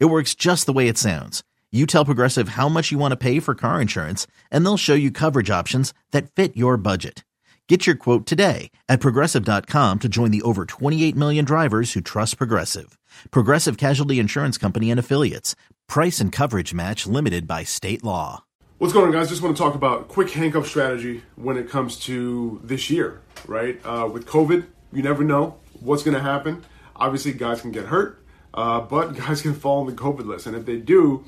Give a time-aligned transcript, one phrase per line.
[0.00, 1.42] It works just the way it sounds.
[1.72, 4.94] You tell Progressive how much you want to pay for car insurance, and they'll show
[4.94, 7.24] you coverage options that fit your budget.
[7.68, 12.38] Get your quote today at progressive.com to join the over 28 million drivers who trust
[12.38, 12.96] Progressive.
[13.30, 15.56] Progressive Casualty Insurance Company and Affiliates.
[15.88, 18.44] Price and coverage match limited by state law.
[18.78, 19.28] What's going on, guys?
[19.28, 23.80] Just want to talk about quick handcuff strategy when it comes to this year, right?
[23.84, 26.64] Uh, with COVID, you never know what's going to happen.
[26.96, 28.23] Obviously, guys can get hurt.
[28.54, 31.24] Uh, but guys can fall on the COVID list, and if they do,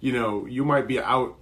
[0.00, 1.36] you know, you might be out.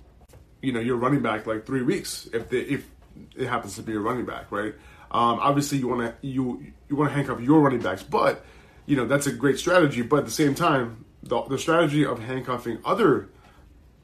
[0.63, 2.89] You know, your running back like three weeks if they, if
[3.37, 4.75] it happens to be a running back, right?
[5.11, 8.45] Um, obviously, you want to you you want to handcuff your running backs, but
[8.87, 10.03] you know that's a great strategy.
[10.03, 13.29] But at the same time, the, the strategy of handcuffing other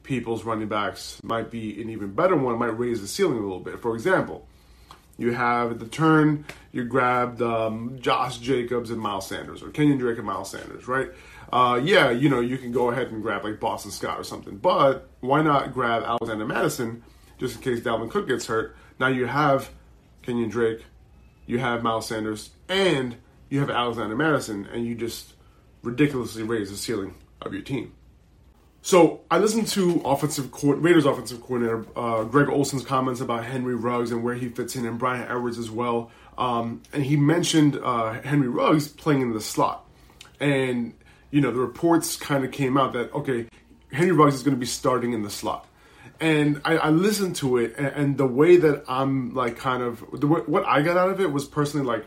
[0.03, 2.57] people's running backs might be an even better one.
[2.57, 3.81] Might raise the ceiling a little bit.
[3.81, 4.47] For example,
[5.17, 9.97] you have at the turn, you grabbed um, Josh Jacobs and Miles Sanders, or Kenyon
[9.97, 11.09] Drake and Miles Sanders, right?
[11.51, 14.57] Uh, yeah, you know, you can go ahead and grab like Boston Scott or something,
[14.57, 17.03] but why not grab Alexander Mattison
[17.37, 18.75] just in case Dalvin Cook gets hurt?
[18.99, 19.69] Now you have
[20.23, 20.83] Kenyon Drake,
[21.45, 23.15] you have Miles Sanders, and
[23.49, 25.33] you have Alexander Mattison, and you just
[25.83, 27.93] ridiculously raise the ceiling of your team.
[28.85, 33.75] So I listened to offensive co- Raiders offensive coordinator uh, Greg Olson's comments about Henry
[33.75, 36.11] Ruggs and where he fits in, and Bryan Edwards as well.
[36.37, 39.87] Um, and he mentioned uh, Henry Ruggs playing in the slot,
[40.41, 40.93] and
[41.31, 43.47] you know the reports kind of came out that okay,
[43.93, 45.65] Henry Ruggs is going to be starting in the slot.
[46.19, 50.03] And I, I listened to it, and, and, the way that I'm like kind of
[50.11, 52.05] the, what I got out of it was personally like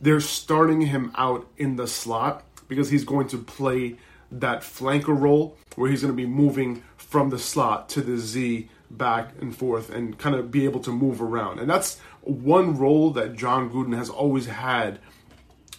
[0.00, 3.98] they're starting him out in the slot because he's going to play
[4.32, 8.68] that flanker role where he's going to be moving from the slot to the Z
[8.90, 11.58] back and forth and kind of be able to move around.
[11.58, 14.98] And that's one role that Jon Gruden has always had,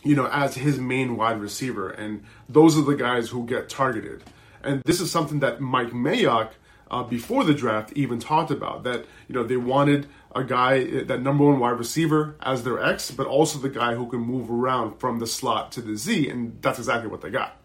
[0.04, 1.90] you know, as his main wide receiver.
[1.90, 4.24] And those are the guys who get targeted.
[4.64, 6.52] And this is something that Mike Mayock,
[6.90, 11.22] uh, before the draft, even talked about that, you know, they wanted a guy, that
[11.22, 15.00] number one wide receiver as their X, but also the guy who can move around
[15.00, 16.30] from the slot to the Z.
[16.30, 17.58] And that's exactly what they got.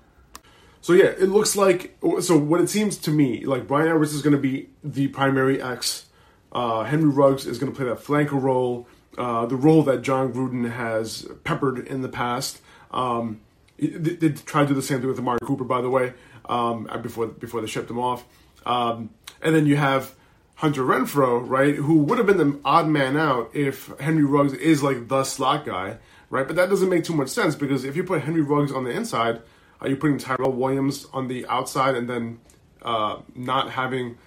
[0.87, 2.39] So yeah, it looks like so.
[2.39, 6.07] What it seems to me like Bryan Edwards is going to be the primary X.
[6.53, 8.87] Uh, Henry Ruggs is going to play that flanker role,
[9.19, 12.61] uh, the role that Jon Gruden has peppered in the past.
[12.93, 13.41] Um,
[13.81, 16.13] they, they tried to do the same thing with Amari Cooper, by the way,
[16.49, 18.25] um, before before they shipped him off.
[18.65, 19.11] Um,
[19.43, 20.15] and then you have
[20.55, 24.85] Hunter Renfrow, right, who would have been the odd man out if Henry Ruggs is
[24.85, 25.99] like the slot guy,
[26.31, 26.47] right?
[26.47, 28.91] But that doesn't make too much sense because if you put Henry Ruggs on the
[28.91, 29.43] inside
[29.81, 32.41] are you putting Tyrell Williams on the outside and then
[32.83, 34.19] uh, not having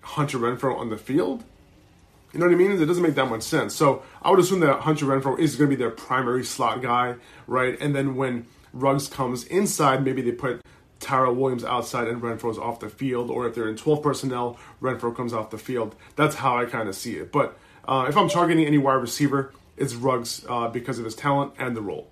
[0.00, 1.44] Hunter Renfrow on the field?
[2.32, 2.72] You know what I mean?
[2.72, 3.74] It doesn't make that much sense.
[3.74, 7.14] So I would assume that Hunter Renfrow is going to be their primary slot guy,
[7.46, 7.80] right?
[7.80, 10.60] And then when Ruggs comes inside, maybe they put
[10.98, 15.14] Tyrell Williams outside and Renfrow's off the field, or if they're in 12 personnel, Renfrow
[15.14, 15.94] comes off the field.
[16.16, 17.30] That's how I kind of see it.
[17.30, 21.52] But uh, if I'm targeting any wide receiver, it's Ruggs uh, because of his talent
[21.58, 22.10] and the role.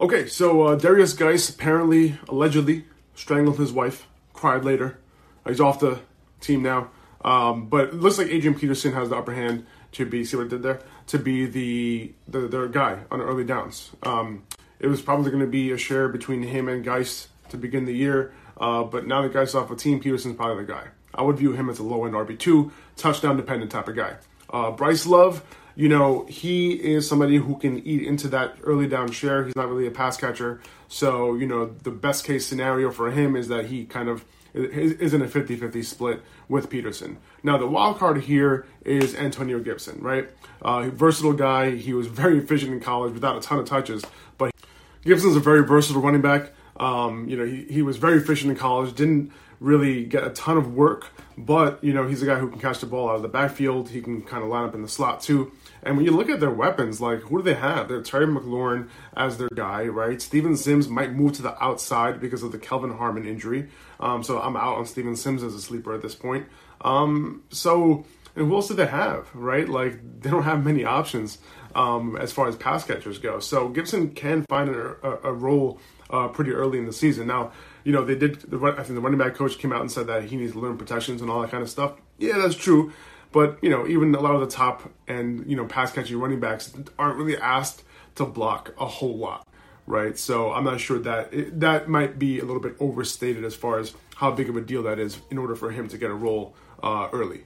[0.00, 2.84] Okay, so uh, Derrius Guice apparently, allegedly,
[3.14, 4.98] strangled his wife, cried later.
[5.46, 6.00] Uh, he's off the
[6.40, 6.90] team now.
[7.24, 10.46] Um, but it looks like Adrian Peterson has the upper hand to be, see what
[10.46, 10.80] I did there?
[11.08, 13.90] To be the, the, the guy on the early downs.
[14.02, 14.42] Um,
[14.78, 17.94] it was probably going to be a share between him and Guice to begin the
[17.94, 18.34] year.
[18.58, 20.88] Uh, but now that Guice off a team, Peterson's probably the guy.
[21.14, 24.16] I would view him as a low end RB2, touchdown dependent type of guy.
[24.50, 25.42] Uh, Bryce Love,
[25.76, 29.44] you know, he is somebody who can eat into that early down share.
[29.44, 30.60] He's not really a pass catcher.
[30.88, 34.24] So, you know, the best case scenario for him is that he kind of
[34.54, 37.18] is in a 50 50 split with Peterson.
[37.42, 40.28] Now, the wild card here is Antonio Gibson, right?
[40.62, 41.72] Uh, versatile guy.
[41.72, 44.04] He was very efficient in college without a ton of touches,
[44.38, 44.54] but
[45.02, 46.52] Gibson's a very versatile running back.
[46.76, 49.32] Um, you know, he, he was very efficient in college, didn't
[49.64, 51.06] really get a ton of work,
[51.38, 53.88] but, you know, he's a guy who can catch the ball out of the backfield.
[53.88, 55.52] He can kind of line up in the slot too.
[55.82, 57.88] And when you look at their weapons, like who do they have?
[57.88, 60.20] They're Terry McLaurin as their guy, right?
[60.20, 63.68] Steven Sims might move to the outside because of the Kelvin Harmon injury.
[64.00, 66.46] Um, so I'm out on Steven Sims as a sleeper at this point.
[66.82, 68.04] Um, so
[68.36, 69.68] and who else do they have, right?
[69.68, 71.38] Like they don't have many options
[71.74, 73.38] um, as far as pass catchers go.
[73.38, 75.80] So Gibson can find a, a, role
[76.10, 77.26] uh, pretty early in the season.
[77.26, 77.52] Now
[77.84, 78.40] you know, they did.
[78.40, 80.58] The, I think the running back coach came out and said that he needs to
[80.58, 81.92] learn protections and all that kind of stuff.
[82.18, 82.92] Yeah, that's true.
[83.30, 86.40] But you know, even a lot of the top and you know pass catching running
[86.40, 87.82] backs aren't really asked
[88.16, 89.46] to block a whole lot,
[89.86, 90.16] right?
[90.16, 93.78] So I'm not sure that it, that might be a little bit overstated as far
[93.78, 96.14] as how big of a deal that is in order for him to get a
[96.14, 97.44] role uh, early.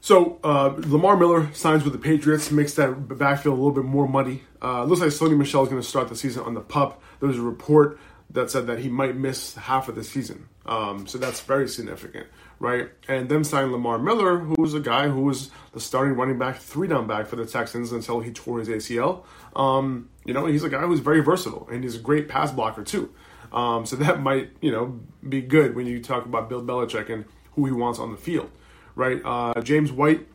[0.00, 4.08] So uh, Lamar Miller signs with the Patriots, makes that backfield a little bit more
[4.08, 4.42] muddy.
[4.62, 7.02] Uh, looks like Sony Michel is going to start the season on the pup.
[7.20, 7.98] There was a report
[8.30, 10.48] that said that he might miss half of the season.
[10.66, 12.26] Um, so that's very significant,
[12.58, 12.90] right?
[13.08, 16.88] And them signing Lamar Miller, who's a guy who was the starting running back, three
[16.88, 19.24] down back for the Texans until he tore his ACL.
[19.56, 22.84] Um, you know, he's a guy who's very versatile and he's a great pass blocker
[22.84, 23.14] too.
[23.50, 27.24] Um, so that might, you know, be good when you talk about Bill Belichick and
[27.52, 28.50] who he wants on the field,
[28.94, 29.22] right?
[29.24, 30.26] Uh, James White,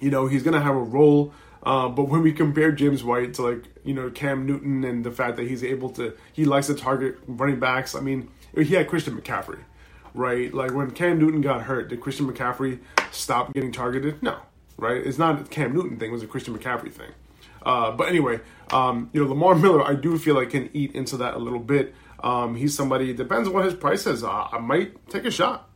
[0.00, 3.34] you know, he's going to have a role uh, but when we compare James White
[3.34, 6.68] to like you know Cam Newton and the fact that he's able to he likes
[6.68, 9.60] to target running backs, I mean he had Christian McCaffrey,
[10.14, 10.52] right?
[10.52, 12.80] Like when Cam Newton got hurt, did Christian McCaffrey
[13.10, 14.22] stop getting targeted?
[14.22, 14.38] No,
[14.76, 15.04] right?
[15.04, 17.10] It's not a Cam Newton thing; it was a Christian McCaffrey thing.
[17.62, 18.40] Uh, but anyway,
[18.70, 21.58] um, you know Lamar Miller, I do feel like can eat into that a little
[21.58, 21.94] bit.
[22.22, 24.24] Um, he's somebody depends on what his price is.
[24.24, 25.69] Uh, I might take a shot.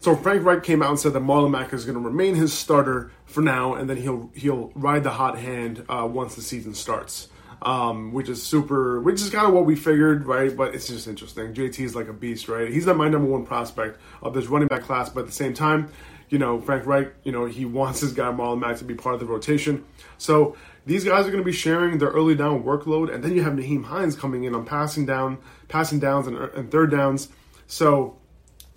[0.00, 2.54] So Frank Reich came out and said that Marlon Mack is going to remain his
[2.54, 6.74] starter for now, and then he'll he'll ride the hot hand uh, once the season
[6.74, 7.28] starts.
[7.62, 10.56] Um, which is super, which is kind of what we figured, right?
[10.56, 11.52] But it's just interesting.
[11.52, 12.72] JT is like a beast, right?
[12.72, 15.52] He's not my number one prospect of this running back class, but at the same
[15.52, 15.92] time,
[16.30, 19.12] you know, Frank Reich, you know, he wants his guy Marlon Mack to be part
[19.12, 19.84] of the rotation.
[20.16, 20.56] So
[20.86, 23.52] these guys are going to be sharing their early down workload, and then you have
[23.52, 25.36] Nyheim Hines coming in on passing down,
[25.68, 27.28] passing downs, and, and third downs.
[27.66, 28.16] So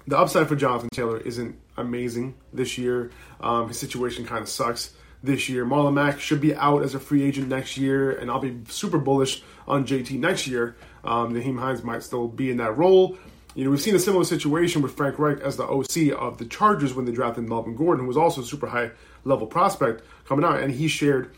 [0.08, 3.12] the upside for Jonathan Taylor isn't amazing this year.
[3.40, 5.66] Um, his situation kind of sucks this year.
[5.66, 8.98] Marlon Mack should be out as a free agent next year, and I'll be super
[8.98, 10.76] bullish on JT next year.
[11.04, 13.18] Um, Nyheim Hines might still be in that role.
[13.56, 16.46] You know, we've seen a similar situation with Frank Reich as the OC of the
[16.46, 18.92] Chargers when they drafted Melvin Gordon, who was also a super high
[19.24, 21.34] level prospect coming out, and he shared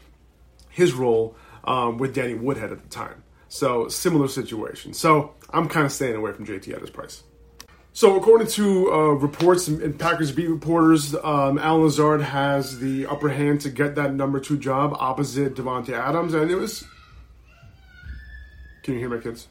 [0.69, 1.35] his role
[1.65, 3.23] um, with Danny Woodhead at the time.
[3.47, 4.93] So, similar situation.
[4.93, 7.23] So, I'm kind of staying away from JT at his price.
[7.95, 13.29] So, according to uh, reports and Packers beat reporters, um, Allen Lazard has the upper
[13.29, 16.83] hand to get that number two job opposite Davante Adams, and it was.
[18.83, 19.47] Can you hear my kids?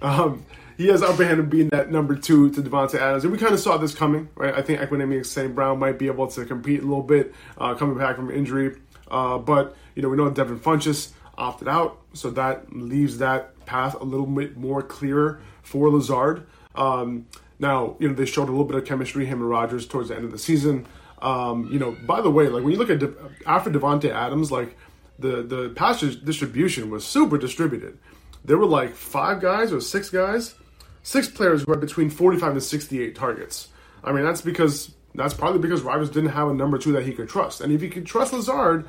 [0.00, 0.46] Um,
[0.76, 3.52] he has upper hand of being that number two to Davante Adams, and we kind
[3.52, 4.54] of saw this coming, right?
[4.54, 5.52] I think Equanimeous St.
[5.52, 8.76] Brown might be able to compete a little bit uh, coming back from injury,
[9.10, 14.00] uh, but you know we know Devin Funchess opted out, so that leaves that path
[14.00, 16.46] a little bit more clearer for Lazard.
[16.74, 17.26] Um,
[17.58, 20.16] now, you know, they showed a little bit of chemistry, him and Rodgers, towards the
[20.16, 20.86] end of the season.
[21.20, 23.14] Um, you know, by the way, like when you look at De-
[23.46, 24.76] after Davante Adams, like
[25.18, 27.98] the the pass distribution was super distributed.
[28.44, 30.56] There were like five guys or six guys,
[31.02, 33.68] six players who had between 45 and 68 targets.
[34.02, 37.12] I mean, that's because that's probably because Rodgers didn't have a number two that he
[37.12, 37.60] could trust.
[37.60, 38.88] And if he could trust Lazard,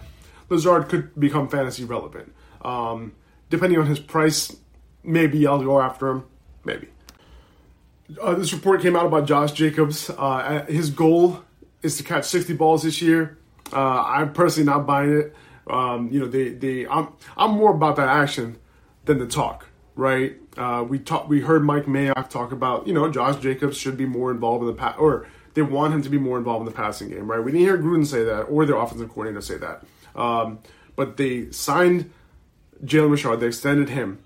[0.49, 2.33] Lazard could become fantasy relevant.
[2.63, 3.13] Um,
[3.49, 4.55] depending on his price,
[5.03, 6.25] maybe I'll go after him.
[6.65, 6.87] Maybe.
[8.21, 10.09] Uh, this report came out about Josh Jacobs.
[10.09, 11.43] Uh, his goal
[11.81, 13.37] is to catch 60 balls this year.
[13.71, 15.35] Uh, I'm personally not buying it.
[15.67, 18.57] Um, you know, they, they, I'm, I'm more about that action
[19.05, 20.35] than the talk, right?
[20.57, 24.05] Uh, we talk, we heard Mike Mayock talk about, you know, Josh Jacobs should be
[24.05, 26.75] more involved in the pass, or they want him to be more involved in the
[26.75, 27.43] passing game, right?
[27.43, 29.83] We didn't hear Gruden say that, or their offensive coordinator say that.
[30.15, 30.59] Um,
[30.95, 32.11] but they signed
[32.83, 33.39] Jalen Richard.
[33.39, 34.19] They extended him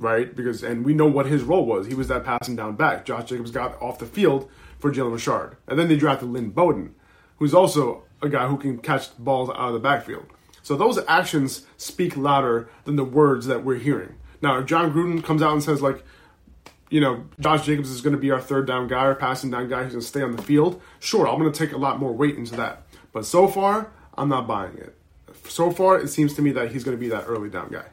[0.00, 0.34] right?
[0.34, 1.86] Because and we know what his role was.
[1.86, 3.04] He was that passing down back.
[3.04, 6.94] Josh Jacobs got off the field for Jalen Richard, and then they drafted Lynn Bowden,
[7.36, 10.26] who's also a guy who can catch balls out of the backfield.
[10.62, 14.16] So those actions speak louder than the words that we're hearing.
[14.42, 16.04] Now, if Jon Gruden comes out and says like,
[16.90, 19.68] you know, Josh Jacobs is going to be our third down guy or passing down
[19.68, 21.98] guy who's going to stay on the field, sure, I'm going to take a lot
[21.98, 22.82] more weight into that.
[23.12, 24.96] But so far, I'm not buying it.
[25.48, 27.84] So far, it seems to me that he's going to be that early down guy.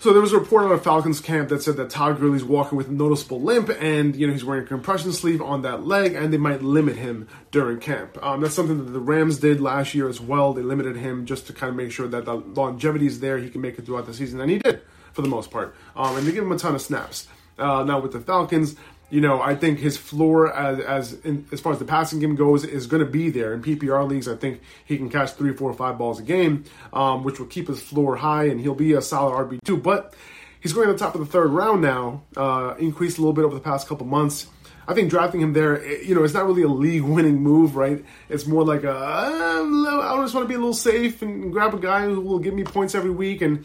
[0.00, 2.78] So there was a report on a Falcons camp that said that Todd Gurley's walking
[2.78, 6.14] with a noticeable limp, and you know he's wearing a compression sleeve on that leg,
[6.14, 8.16] and they might limit him during camp.
[8.22, 10.54] Um, that's something that the Rams did last year as well.
[10.54, 13.36] They limited him just to kind of make sure that the longevity is there.
[13.36, 14.80] He can make it throughout the season, and he did
[15.12, 15.76] for the most part.
[15.94, 17.28] Um, and they give him a ton of snaps.
[17.58, 18.76] Uh, now with the Falcons,
[19.10, 22.36] you know, I think his floor as as in, as far as the passing game
[22.36, 24.28] goes is going to be there in PPR leagues.
[24.28, 27.68] I think he can catch three, four, five balls a game, um, which will keep
[27.68, 29.76] his floor high, and he'll be a solid RB two.
[29.76, 30.14] But
[30.60, 33.44] he's going to the top of the third round now, uh, increased a little bit
[33.44, 34.46] over the past couple months.
[34.86, 38.04] I think drafting him there, eh, you know, it's not really a league-winning move, right?
[38.28, 41.78] It's more like a, I just want to be a little safe and grab a
[41.78, 43.64] guy who will give me points every week, and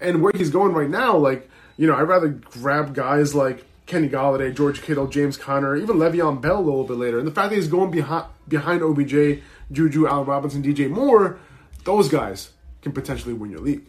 [0.00, 4.08] and where he's going right now, like you know, I'd rather grab guys like Kenny
[4.08, 7.18] Golladay, George Kittle, James Conner, even Le'Veon Bell a little bit later.
[7.18, 11.38] And the fact that he's going behind behind OBJ, Juju, Allen Robinson, DJ Moore,
[11.84, 12.50] those guys
[12.82, 13.82] can potentially win your league.